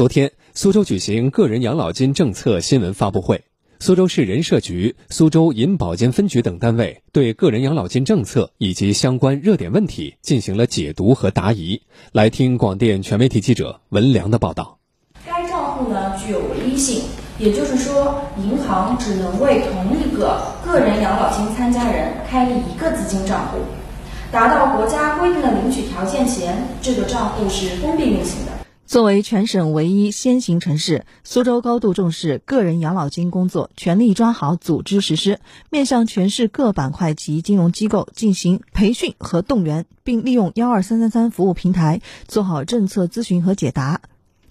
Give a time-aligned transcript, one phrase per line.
[0.00, 3.44] 昨天，苏州举行个人养老金政策新闻发布会。
[3.80, 11.82] 苏州市人社局、苏州银保监分局等单位对个人养老金政策以及相关热点问题进行了解读和答疑。
[12.12, 14.78] 来听广电全媒体记者文良的报道。
[15.26, 17.02] 该账户呢具有唯一性，
[17.38, 23.58] 也就是说，银行只能为同一个个人养老金参加人开立一个资金账户。
[24.32, 28.59] 达到国家规定的领取条件前，这个账户是封闭运行的。
[28.90, 35.38] 作为全省唯一先行城市，苏州高度重视个人养老金工作，全力抓好组织实施，
[35.70, 44.00] 面向全市各板块及金融机构进行培训和动员，并利用幺二三三三服务平台做好政策咨询和解答。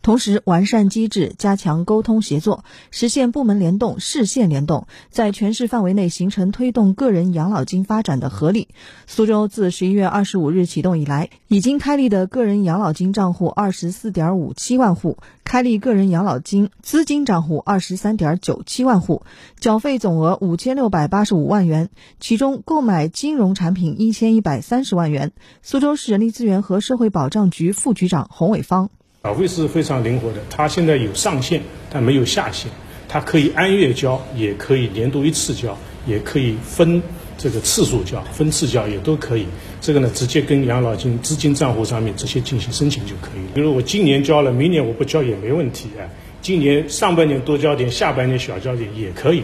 [0.01, 8.69] 同时，完善机制，加强沟通协作，实现部门联动、市县联动，在全市范围内形成推动个人养老金发展的合力。
[9.07, 19.23] 苏州自十一月二十五日启动以来，已经开立的个人养老金账户二十四点五七万户，开立个人养老金资金账户二十三点九七万户，
[19.59, 21.89] 缴费总额五千六百八十五万元，
[22.21, 25.33] 其中购买金融产品一千一百三十万元。
[25.61, 28.89] 苏州市人力资源和社会保障局副局长洪伟芳。
[29.21, 32.71] 缴费是非常灵活的，它现在有上限，但没有下限。
[33.09, 37.01] 它可以按月交，也可以年度一次交，也可以分
[37.37, 39.45] 这个次数交，分次交也都可以。
[39.81, 43.41] 这个呢，直接跟养老金资金账户上面直接进行申请就可以。
[43.53, 46.07] 比如我今年交了，明年我不交也没问题啊。
[46.41, 49.43] 今年上半年多交点，下半年少交点也可以。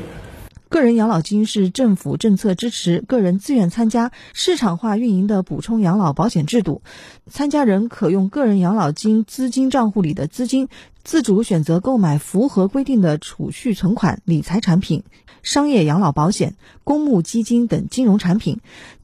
[0.68, 6.82] 个人养老金是政府政策支持个人自愿参加、市场化运营的补充养老保险制度。
[7.28, 10.68] 参加人可用个人养老金资金账户里的资金，
[11.04, 15.04] 自主选择购买符合规定的储蓄存款、理财产品、
[15.44, 18.60] 商业养老保险、公募基金等金融产品。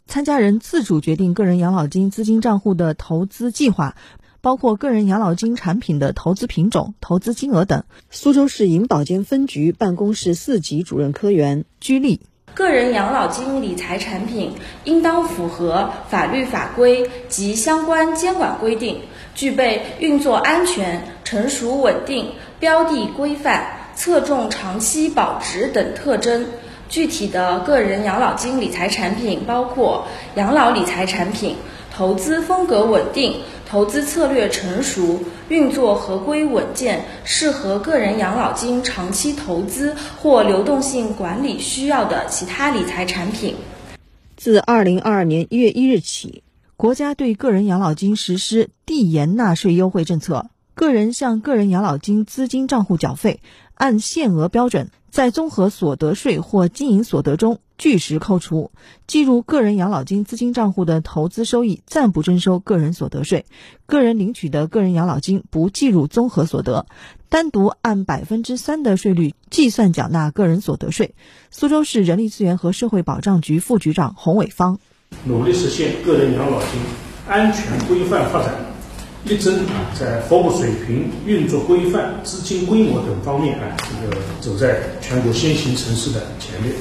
[0.07, 3.95] 参加人自主决定个人养老金资金账户的投资计划。
[4.41, 7.83] 包括个人养老金产品的投资品种、投资金额等。
[8.09, 12.21] 苏州市银保监分局办公室四级主任科员居立：
[12.55, 19.01] 个人养老金理财产品应当符合法律法规及相关监管规定，
[19.35, 26.47] 具备运作安全、成熟稳定、标的规范、侧重长期保值等特征。
[26.89, 31.55] 具体的个人养老金理财产品包括养老理财产品。
[31.93, 35.19] 投资风格稳定，投资策略成熟，
[35.49, 43.55] 运作合规稳健，适合个人养老金长期投资或流动性管理需要的其他理财产品。
[44.37, 46.43] 自二零二二年一月一日起，
[46.77, 53.41] 国家对个人养老金实施递延纳税优惠政策，个人向个人养老金资金账户缴费，
[53.75, 54.89] 按限额标准。
[55.11, 58.69] 在综合所得税或经营所得中据实扣除，
[59.07, 63.47] 计入个人养老金资金账户的投资收益暂不征收个人所得税，
[63.87, 66.85] 个人领取的个人养老金不计入综合所得，
[67.27, 71.15] 单独按百分之三的税率计算缴纳个人所得税。
[71.49, 74.77] 苏州市人力资源和社会保障局副局长洪伟芳，
[75.23, 76.69] 努力实现个人养老金
[77.27, 78.53] 安全规范发展。
[79.23, 86.73] 力争啊，在服务水平、运作规范、资金规模等方面啊，这个走在全国先行城市的前列。